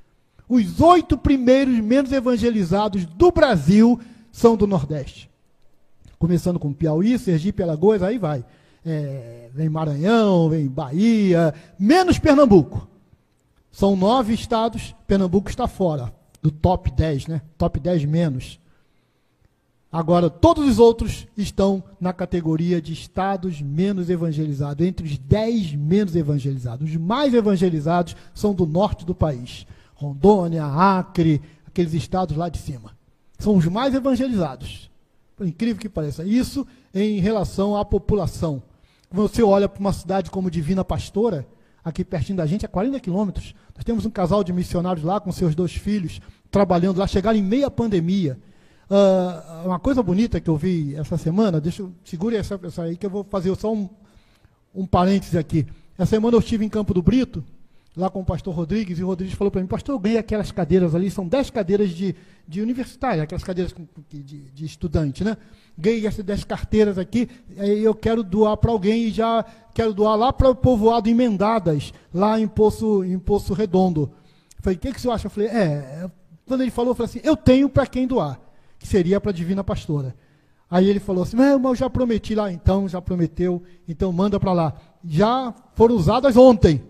[0.47, 3.99] Os oito primeiros menos evangelizados do Brasil
[4.31, 5.29] são do Nordeste.
[6.19, 8.45] Começando com Piauí, Sergipe, Alagoas, aí vai.
[8.85, 12.87] É, vem Maranhão, vem Bahia, menos Pernambuco.
[13.71, 17.41] São nove estados, Pernambuco está fora do top 10, né?
[17.57, 18.59] Top 10 menos.
[19.95, 26.17] Agora, todos os outros estão na categoria de estados menos evangelizados, entre os 10 menos
[26.17, 26.89] evangelizados.
[26.89, 29.65] Os mais evangelizados são do norte do país.
[29.93, 32.91] Rondônia, Acre, aqueles estados lá de cima.
[33.39, 34.91] São os mais evangelizados.
[35.33, 36.25] Por incrível que pareça.
[36.25, 38.61] Isso em relação à população.
[39.09, 41.47] Você olha para uma cidade como Divina Pastora,
[41.81, 43.55] aqui pertinho da gente, a 40 quilômetros.
[43.73, 46.19] Nós temos um casal de missionários lá com seus dois filhos,
[46.51, 48.37] trabalhando lá, chegaram em meia pandemia.
[48.89, 52.95] Uh, uma coisa bonita que eu vi essa semana, deixa eu, segure essa, essa aí
[52.95, 53.89] que eu vou fazer só um,
[54.73, 55.65] um parêntese aqui.
[55.97, 57.43] Essa semana eu estive em Campo do Brito,
[57.97, 60.51] lá com o pastor Rodrigues, e o Rodrigues falou para mim, pastor, eu ganhei aquelas
[60.51, 62.13] cadeiras ali, são 10 cadeiras de,
[62.47, 63.73] de universitário, aquelas cadeiras
[64.09, 65.37] de, de estudante, né?
[65.77, 69.43] Ganhei essas 10 carteiras aqui, eu quero doar para alguém e já
[69.73, 74.11] quero doar lá para o povoado Emendadas, lá em Poço, em Poço Redondo.
[74.59, 75.27] Falei, o que, que acha?
[75.27, 76.09] Eu falei, é,
[76.45, 78.39] quando ele falou, eu falei assim, eu tenho para quem doar,
[78.85, 80.15] que seria para a Divina Pastora.
[80.69, 84.53] Aí ele falou assim, mas eu já prometi lá, então, já prometeu, então manda para
[84.53, 84.73] lá.
[85.03, 86.83] Já foram usadas ontem.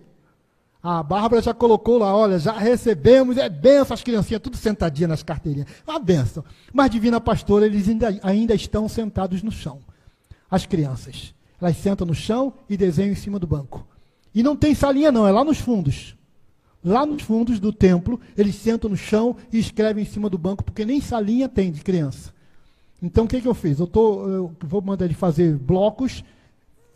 [0.83, 5.23] A Bárbara já colocou lá, olha, já recebemos, é benção, as criancinhas tudo sentadinhas nas
[5.23, 5.67] carteirinhas.
[5.87, 6.43] Uma benção.
[6.71, 9.79] Mas Divina Pastora, eles ainda, ainda estão sentados no chão.
[10.51, 11.33] As crianças.
[11.59, 13.87] Elas sentam no chão e desenham em cima do banco.
[14.33, 16.15] E não tem salinha não, é lá nos fundos.
[16.85, 20.63] Lá nos fundos do templo, eles sentam no chão e escrevem em cima do banco,
[20.63, 22.31] porque nem salinha tem de criança.
[23.01, 23.79] Então o que, que eu fiz?
[23.79, 26.23] Eu, tô, eu vou mandar ele fazer blocos,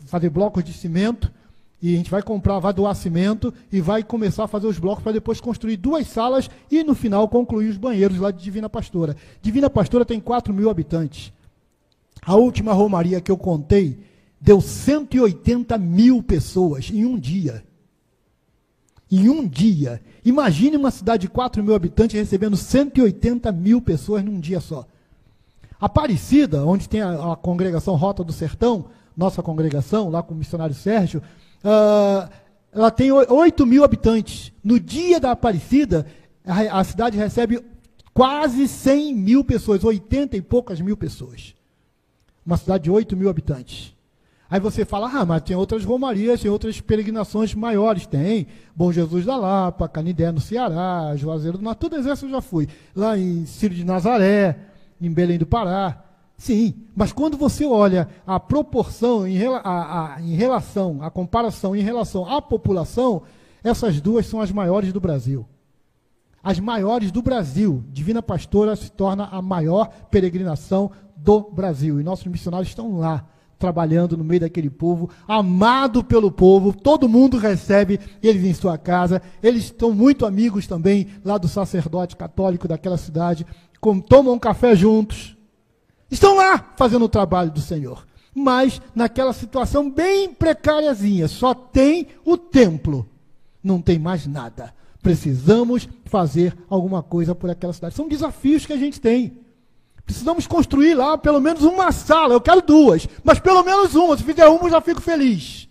[0.06, 1.32] fazer blocos de cimento,
[1.82, 5.02] e a gente vai comprar, vai doar cimento e vai começar a fazer os blocos
[5.02, 9.16] para depois construir duas salas e no final concluir os banheiros lá de Divina Pastora.
[9.42, 11.34] Divina Pastora tem 4 mil habitantes.
[12.22, 13.98] A última romaria que eu contei
[14.40, 17.64] deu 180 mil pessoas em um dia.
[19.12, 20.02] Em um dia.
[20.24, 24.86] Imagine uma cidade de 4 mil habitantes recebendo 180 mil pessoas num dia só.
[25.80, 30.76] Aparecida, onde tem a, a congregação Rota do Sertão, nossa congregação, lá com o missionário
[30.76, 31.22] Sérgio,
[31.64, 32.30] uh,
[32.72, 34.52] ela tem 8 mil habitantes.
[34.64, 36.06] No dia da Aparecida,
[36.46, 37.64] a, a, cidade recebe
[38.14, 41.56] quase 100 mil pessoas, 80 e poucas mil pessoas.
[42.46, 43.94] Uma cidade de 8 mil habitantes.
[44.50, 48.08] Aí você fala, ah, mas tem outras romarias, tem outras peregrinações maiores.
[48.08, 52.42] Tem Bom Jesus da Lapa, Canidé no Ceará, Juazeiro do Norte, todas essas eu já
[52.42, 52.68] fui.
[52.96, 54.58] Lá em Círio de Nazaré,
[55.00, 56.04] em Belém do Pará.
[56.36, 59.60] Sim, mas quando você olha a proporção em, a,
[60.16, 63.24] a, em relação, a comparação em relação à população,
[63.64, 65.46] essas duas são as maiores do Brasil.
[66.42, 67.84] As maiores do Brasil.
[67.90, 72.00] Divina Pastora se torna a maior peregrinação do Brasil.
[72.00, 73.26] E nossos missionários estão lá,
[73.60, 79.22] trabalhando no meio daquele povo, amado pelo povo, todo mundo recebe eles em sua casa.
[79.44, 83.46] Eles estão muito amigos também lá do sacerdote católico daquela cidade,
[83.80, 85.38] com, tomam um café juntos
[86.12, 88.06] Estão lá fazendo o trabalho do Senhor.
[88.34, 93.08] Mas naquela situação bem precáriazinha, só tem o templo.
[93.64, 94.74] Não tem mais nada.
[95.02, 97.96] Precisamos fazer alguma coisa por aquela cidade.
[97.96, 99.38] São desafios que a gente tem.
[100.10, 102.34] Precisamos construir lá pelo menos uma sala.
[102.34, 104.18] Eu quero duas, mas pelo menos uma.
[104.18, 105.70] Se fizer uma, eu já fico feliz.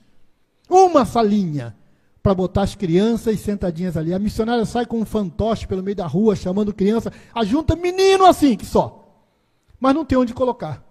[0.70, 1.74] Uma salinha
[2.22, 4.14] para botar as crianças sentadinhas ali.
[4.14, 7.12] A missionária sai com um fantoche pelo meio da rua, chamando criança.
[7.35, 8.98] Ajunta menino assim, que só
[9.81, 10.83] mas não tem onde colocar.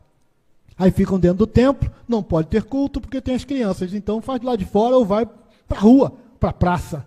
[0.78, 4.42] Aí ficam dentro do templo, não pode ter culto porque tem as crianças, então faz
[4.42, 5.28] lá de fora ou vai
[5.68, 7.06] para a rua, para a praça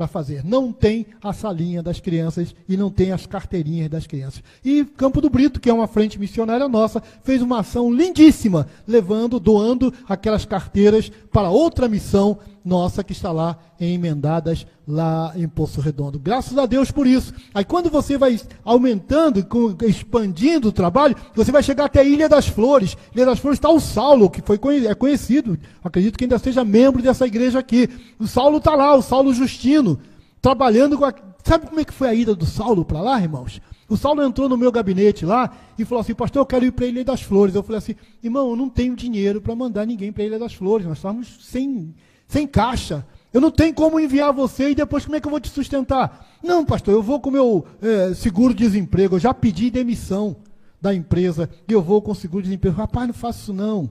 [0.00, 0.42] para fazer.
[0.42, 4.42] Não tem a salinha das crianças e não tem as carteirinhas das crianças.
[4.64, 9.38] E Campo do Brito, que é uma frente missionária nossa, fez uma ação lindíssima, levando,
[9.38, 15.80] doando aquelas carteiras para outra missão nossa que está lá em emendadas lá em Poço
[15.80, 16.18] Redondo.
[16.18, 17.32] Graças a Deus por isso.
[17.54, 19.46] Aí quando você vai aumentando,
[19.86, 22.96] expandindo o trabalho, você vai chegar até a Ilha das Flores.
[23.14, 27.02] Ilha das Flores está o Saulo, que foi é conhecido, acredito que ainda seja membro
[27.02, 27.88] dessa igreja aqui.
[28.18, 29.98] O Saulo está lá, o Saulo Justino,
[30.40, 31.14] trabalhando com a...
[31.42, 33.60] Sabe como é que foi a ida do Saulo para lá, irmãos?
[33.90, 36.84] O Saulo entrou no meu gabinete lá e falou assim, pastor, eu quero ir para
[36.84, 37.56] a Ilha das Flores.
[37.56, 40.54] Eu falei assim, irmão, eu não tenho dinheiro para mandar ninguém para a Ilha das
[40.54, 40.86] Flores.
[40.86, 41.92] Nós estamos sem,
[42.30, 43.04] sem caixa.
[43.32, 46.28] Eu não tenho como enviar você e depois como é que eu vou te sustentar?
[46.42, 49.16] Não, pastor, eu vou com o meu é, seguro-desemprego.
[49.16, 50.36] Eu já pedi demissão
[50.80, 52.76] da empresa e eu vou com o seguro-desemprego.
[52.76, 53.90] Rapaz, não faço isso não.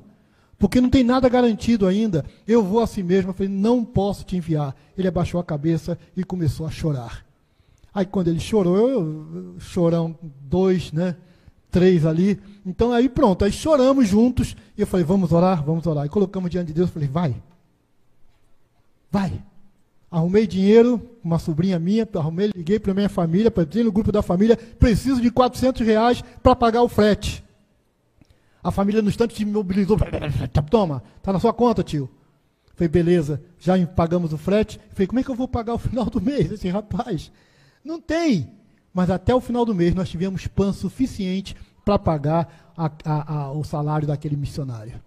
[0.58, 2.26] Porque não tem nada garantido ainda.
[2.48, 3.30] Eu vou a si mesmo.
[3.30, 4.76] Eu falei, não posso te enviar.
[4.98, 7.26] Ele abaixou a cabeça e começou a chorar.
[7.94, 11.16] Aí quando ele chorou, eu, chorão dois, né?
[11.70, 12.40] Três ali.
[12.66, 14.56] Então aí pronto, aí choramos juntos.
[14.78, 16.06] E eu falei, vamos orar, vamos orar.
[16.06, 17.36] E colocamos diante de Deus, eu falei, vai,
[19.12, 19.44] Vai.
[20.12, 24.58] Arrumei dinheiro, uma sobrinha minha, arrumei, liguei para minha família, para no grupo da família,
[24.58, 27.44] preciso de 400 reais para pagar o frete.
[28.64, 29.98] A família no instante me mobilizou.
[30.70, 32.10] Toma, está na sua conta, tio.
[32.76, 34.80] Falei, beleza, já pagamos o frete.
[34.94, 36.52] Falei, como é que eu vou pagar o final do mês?
[36.52, 37.32] Assim, rapaz,
[37.84, 38.52] não tem.
[38.94, 43.64] Mas até o final do mês nós tivemos pan suficiente para pagar a, a, o
[43.64, 45.02] salário daquele missionário.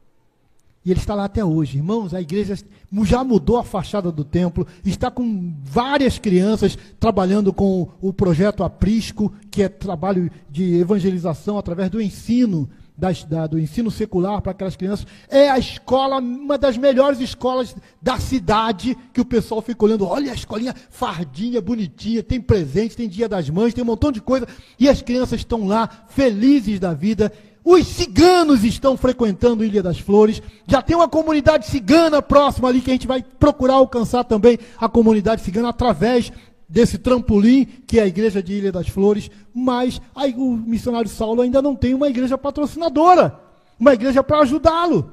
[0.84, 1.78] E ele está lá até hoje.
[1.78, 2.56] Irmãos, a igreja
[3.04, 9.32] já mudou a fachada do templo, está com várias crianças trabalhando com o projeto Aprisco,
[9.50, 14.74] que é trabalho de evangelização através do ensino, das, da, do ensino secular para aquelas
[14.74, 15.06] crianças.
[15.28, 20.06] É a escola, uma das melhores escolas da cidade, que o pessoal fica olhando.
[20.06, 24.20] Olha a escolinha fardinha, bonitinha, tem presente, tem dia das mães, tem um montão de
[24.20, 24.48] coisa.
[24.78, 27.32] E as crianças estão lá, felizes da vida
[27.64, 30.42] os ciganos estão frequentando Ilha das Flores.
[30.66, 34.88] Já tem uma comunidade cigana próxima ali que a gente vai procurar alcançar também a
[34.88, 36.32] comunidade cigana através
[36.68, 39.30] desse trampolim que é a igreja de Ilha das Flores.
[39.54, 43.38] Mas aí, o missionário Saulo ainda não tem uma igreja patrocinadora,
[43.78, 45.12] uma igreja para ajudá-lo,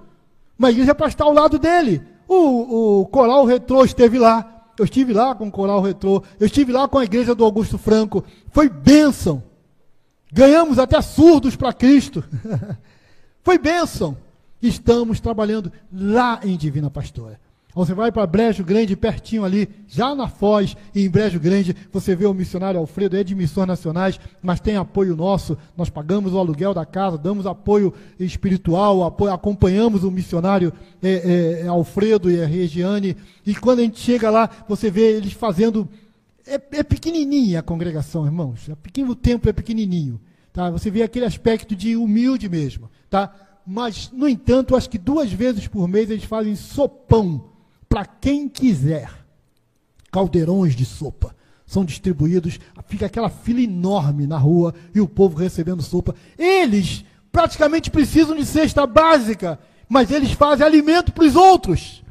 [0.58, 2.02] uma igreja para estar ao lado dele.
[2.28, 4.56] O, o Coral Retrô esteve lá.
[4.78, 6.24] Eu estive lá com o Coral Retrô.
[6.40, 8.24] Eu estive lá com a igreja do Augusto Franco.
[8.52, 9.44] Foi bênção.
[10.32, 12.24] Ganhamos até surdos para Cristo.
[13.44, 14.18] Foi bênção.
[14.62, 17.40] Estamos trabalhando lá em Divina Pastora.
[17.74, 22.16] Você vai para Brejo Grande, pertinho ali, já na Foz, e em Brejo Grande, você
[22.16, 25.56] vê o missionário Alfredo, é de missões nacionais, mas tem apoio nosso.
[25.78, 31.68] Nós pagamos o aluguel da casa, damos apoio espiritual, apoio, acompanhamos o missionário é, é
[31.68, 33.16] Alfredo e a Regiane.
[33.46, 35.88] E quando a gente chega lá, você vê eles fazendo
[36.56, 38.68] é, é pequenininha a congregação, irmãos.
[38.70, 40.20] É pequeno, o templo é pequenininho.
[40.52, 40.70] Tá?
[40.70, 42.90] Você vê aquele aspecto de humilde mesmo.
[43.10, 43.34] Tá?
[43.66, 47.50] Mas, no entanto, acho que duas vezes por mês eles fazem sopão
[47.88, 49.12] para quem quiser.
[50.12, 51.36] Caldeirões de sopa
[51.66, 56.16] são distribuídos, fica aquela fila enorme na rua e o povo recebendo sopa.
[56.36, 62.04] Eles praticamente precisam de cesta básica, mas eles fazem alimento para os outros.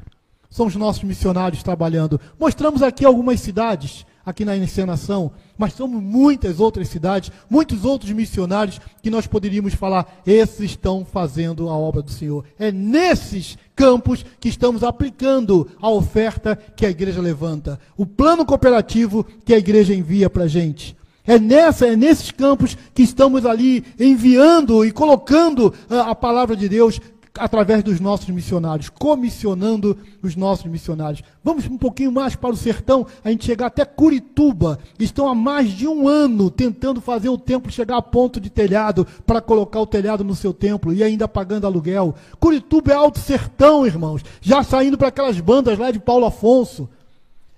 [0.49, 2.21] São os nossos missionários trabalhando.
[2.39, 8.79] Mostramos aqui algumas cidades aqui na encenação, mas somos muitas outras cidades, muitos outros missionários
[9.03, 12.45] que nós poderíamos falar, esses estão fazendo a obra do Senhor.
[12.59, 19.25] É nesses campos que estamos aplicando a oferta que a igreja levanta, o plano cooperativo
[19.47, 20.95] que a igreja envia para a gente.
[21.27, 26.69] É, nessa, é nesses campos que estamos ali enviando e colocando a, a palavra de
[26.69, 27.01] Deus
[27.37, 31.23] através dos nossos missionários, comissionando os nossos missionários.
[31.43, 34.79] Vamos um pouquinho mais para o sertão, a gente chegar até Curituba.
[34.99, 39.07] Estão há mais de um ano tentando fazer o templo chegar a ponto de telhado
[39.27, 42.15] para colocar o telhado no seu templo e ainda pagando aluguel.
[42.39, 46.89] Curituba é alto sertão, irmãos, já saindo para aquelas bandas lá de Paulo Afonso.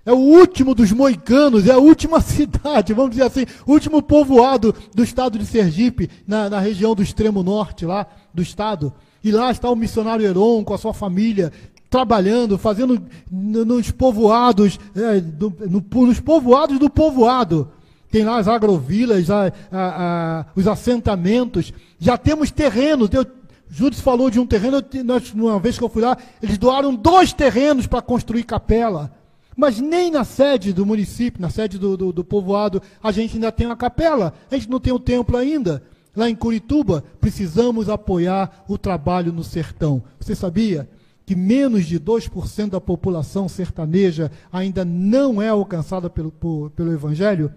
[0.04, 5.04] É o último dos moicanos, é a última cidade, vamos dizer assim, último povoado do
[5.04, 8.92] estado de Sergipe, na, na região do extremo norte lá do estado.
[9.22, 11.52] E lá está o missionário Heron com a sua família,
[11.90, 17.70] trabalhando, fazendo nos povoados, é, do, no, nos povoados do povoado.
[18.10, 21.72] Tem lá as agrovilas, a, a, a, os assentamentos.
[21.98, 23.10] Já temos terrenos.
[23.12, 23.26] Eu,
[23.68, 27.32] Júdice falou de um terreno, nós, uma vez que eu fui lá, eles doaram dois
[27.32, 29.12] terrenos para construir capela.
[29.56, 33.52] Mas nem na sede do município, na sede do, do, do povoado, a gente ainda
[33.52, 34.32] tem uma capela.
[34.50, 35.82] A gente não tem o templo ainda.
[36.14, 40.02] Lá em Curituba, precisamos apoiar o trabalho no sertão.
[40.18, 40.88] Você sabia
[41.24, 47.52] que menos de 2% da população sertaneja ainda não é alcançada pelo, por, pelo Evangelho?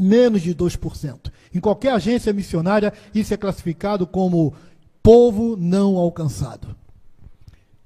[0.00, 1.30] Menos de 2%.
[1.54, 4.54] Em qualquer agência missionária, isso é classificado como
[5.02, 6.74] povo não alcançado.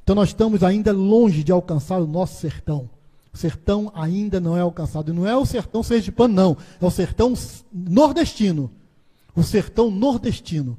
[0.05, 2.89] Então nós estamos ainda longe de alcançar o nosso sertão.
[3.35, 5.11] O sertão ainda não é alcançado.
[5.11, 6.57] E não é o sertão sergipano, não.
[6.81, 7.35] É o sertão
[7.73, 8.71] nordestino
[9.39, 10.77] o sertão nordestino.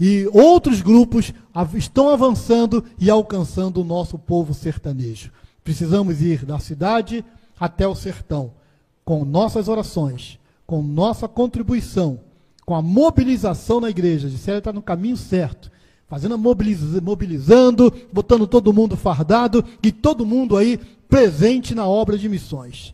[0.00, 1.32] E outros grupos
[1.74, 5.30] estão avançando e alcançando o nosso povo sertanejo.
[5.62, 7.24] Precisamos ir da cidade
[7.58, 8.50] até o sertão,
[9.04, 12.18] com nossas orações, com nossa contribuição,
[12.66, 14.28] com a mobilização na igreja.
[14.28, 15.70] Gisele está no caminho certo,
[16.08, 20.78] fazendo mobiliza, mobilizando, botando todo mundo fardado e todo mundo aí
[21.08, 22.92] presente na obra de missões.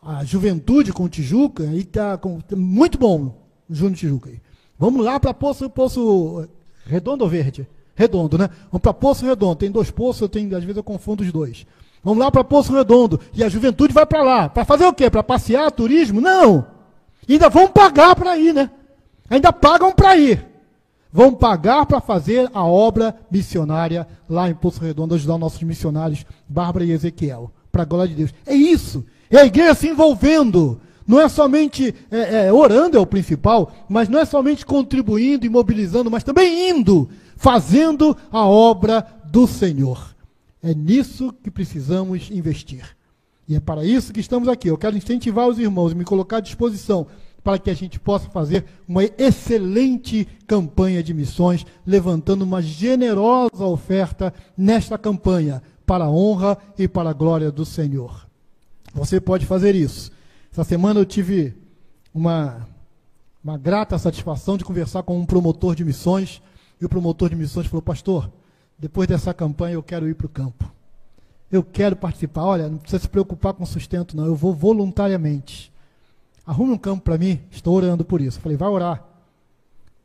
[0.00, 2.18] A juventude com Tijuca está
[2.56, 4.40] muito bom, Júnior Tijuca aí.
[4.78, 6.48] Vamos lá para Poço, Poço
[6.84, 7.66] Redondo ou Verde?
[7.94, 8.48] Redondo, né?
[8.70, 9.56] Vamos para Poço Redondo.
[9.56, 11.66] Tem dois poços, eu tenho, às vezes eu confundo os dois.
[12.02, 13.20] Vamos lá para Poço Redondo.
[13.32, 14.48] E a juventude vai para lá.
[14.48, 15.08] Para fazer o quê?
[15.08, 16.20] Para passear, turismo?
[16.20, 16.66] Não!
[17.28, 18.70] Ainda vão pagar para ir, né?
[19.30, 20.44] Ainda pagam para ir.
[21.12, 26.84] Vão pagar para fazer a obra missionária lá em Poço Redondo, ajudar nossos missionários, Bárbara
[26.84, 27.52] e Ezequiel.
[27.70, 28.34] Para a glória de Deus.
[28.44, 29.04] É isso.
[29.30, 34.08] É a igreja se envolvendo não é somente é, é, orando é o principal, mas
[34.08, 40.14] não é somente contribuindo e mobilizando, mas também indo, fazendo a obra do Senhor.
[40.62, 42.84] É nisso que precisamos investir.
[43.48, 44.68] E é para isso que estamos aqui.
[44.68, 47.06] Eu quero incentivar os irmãos, me colocar à disposição
[47.42, 54.32] para que a gente possa fazer uma excelente campanha de missões, levantando uma generosa oferta
[54.56, 58.26] nesta campanha, para a honra e para a glória do Senhor.
[58.94, 60.12] Você pode fazer isso.
[60.52, 61.56] Essa semana eu tive
[62.12, 62.68] uma,
[63.42, 66.42] uma grata satisfação de conversar com um promotor de missões,
[66.78, 68.30] e o promotor de missões falou: Pastor,
[68.78, 70.70] depois dessa campanha eu quero ir para o campo.
[71.50, 72.42] Eu quero participar.
[72.42, 74.26] Olha, não precisa se preocupar com sustento, não.
[74.26, 75.72] Eu vou voluntariamente.
[76.46, 77.40] Arrume um campo para mim.
[77.50, 78.40] Estou orando por isso.
[78.40, 79.02] falei, vai orar.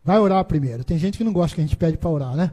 [0.03, 0.83] Vai orar primeiro.
[0.83, 2.51] Tem gente que não gosta que a gente pede para orar, né?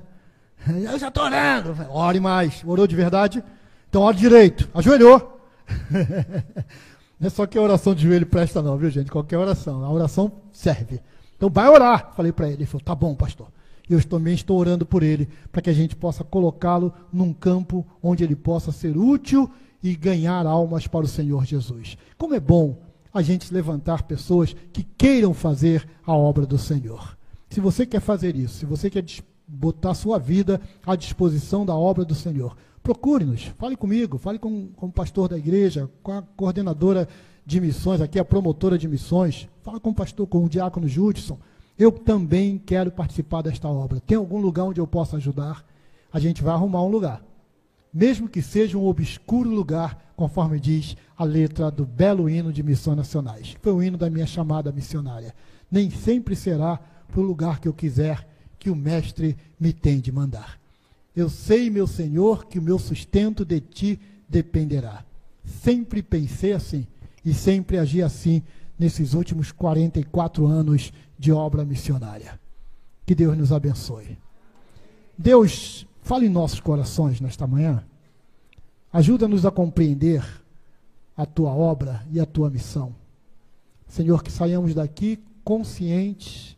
[0.66, 1.76] Eu já estou orando.
[1.90, 2.62] Ore mais.
[2.64, 3.42] Orou de verdade?
[3.88, 4.68] Então ore direito.
[4.74, 5.40] Ajoelhou.
[7.26, 9.10] é só que a oração de joelho presta, não, viu, gente?
[9.10, 9.84] Qualquer oração.
[9.84, 11.00] A oração serve.
[11.36, 12.12] Então vai orar.
[12.14, 12.56] Falei para ele.
[12.56, 13.48] Ele falou, tá bom, pastor.
[13.88, 18.24] Eu também estou orando por ele, para que a gente possa colocá-lo num campo onde
[18.24, 19.50] ele possa ser útil
[19.82, 21.98] e ganhar almas para o Senhor Jesus.
[22.16, 22.78] Como é bom
[23.12, 27.16] a gente levantar pessoas que queiram fazer a obra do Senhor.
[27.50, 29.04] Se você quer fazer isso, se você quer
[29.46, 34.86] botar sua vida à disposição da obra do Senhor, procure-nos, fale comigo, fale com, com
[34.86, 37.08] o pastor da igreja, com a coordenadora
[37.44, 41.36] de missões, aqui a promotora de missões, fala com o pastor, com o diácono Judson
[41.78, 44.00] eu também quero participar desta obra.
[44.00, 45.64] Tem algum lugar onde eu possa ajudar?
[46.12, 47.24] A gente vai arrumar um lugar.
[47.92, 52.96] Mesmo que seja um obscuro lugar, conforme diz a letra do belo hino de missões
[52.96, 53.56] nacionais.
[53.60, 55.34] Foi o hino da minha chamada missionária.
[55.70, 56.78] Nem sempre será
[57.08, 58.28] para o lugar que eu quiser
[58.58, 60.60] que o Mestre me tem de mandar.
[61.14, 65.04] Eu sei, meu Senhor, que o meu sustento de ti dependerá.
[65.44, 66.86] Sempre pensei assim
[67.24, 68.42] e sempre agi assim
[68.78, 72.40] nesses últimos 44 anos de obra missionária.
[73.06, 74.18] Que Deus nos abençoe.
[75.16, 77.84] Deus, fale em nossos corações nesta manhã.
[78.92, 80.24] Ajuda-nos a compreender
[81.16, 82.94] a tua obra e a tua missão.
[83.86, 86.56] Senhor, que saiamos daqui conscientes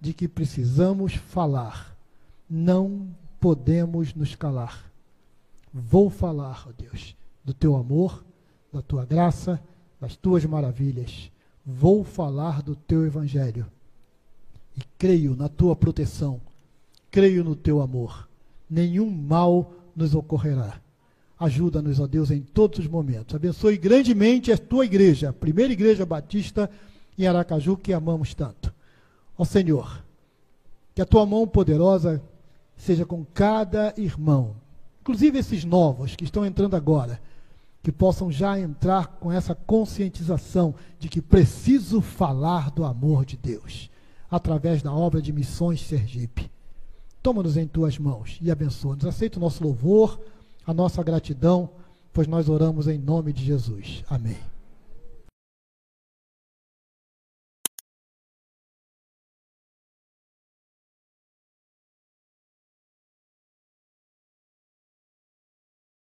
[0.00, 1.96] de que precisamos falar.
[2.48, 3.08] Não
[3.40, 4.90] podemos nos calar.
[5.72, 7.14] Vou falar, ó Deus,
[7.44, 8.24] do teu amor,
[8.72, 9.60] da tua graça,
[10.00, 11.30] das tuas maravilhas.
[11.64, 13.66] Vou falar do teu evangelho
[14.76, 16.40] e creio na tua proteção,
[17.10, 18.28] creio no teu amor.
[18.70, 20.80] Nenhum mal nos ocorrerá.
[21.38, 23.34] Ajuda-nos, ó Deus, em todos os momentos.
[23.34, 26.70] Abençoe grandemente a tua igreja, a primeira igreja batista
[27.16, 28.72] em Aracaju, que amamos tanto.
[29.36, 30.02] Ó Senhor,
[30.94, 32.20] que a tua mão poderosa
[32.78, 34.56] seja com cada irmão,
[35.02, 37.20] inclusive esses novos que estão entrando agora,
[37.82, 43.90] que possam já entrar com essa conscientização de que preciso falar do amor de Deus
[44.30, 46.50] através da obra de Missões Sergipe.
[47.22, 49.04] Toma-nos em tuas mãos e abençoa-nos.
[49.04, 50.20] Aceita o nosso louvor,
[50.66, 51.70] a nossa gratidão,
[52.12, 54.04] pois nós oramos em nome de Jesus.
[54.08, 54.57] Amém.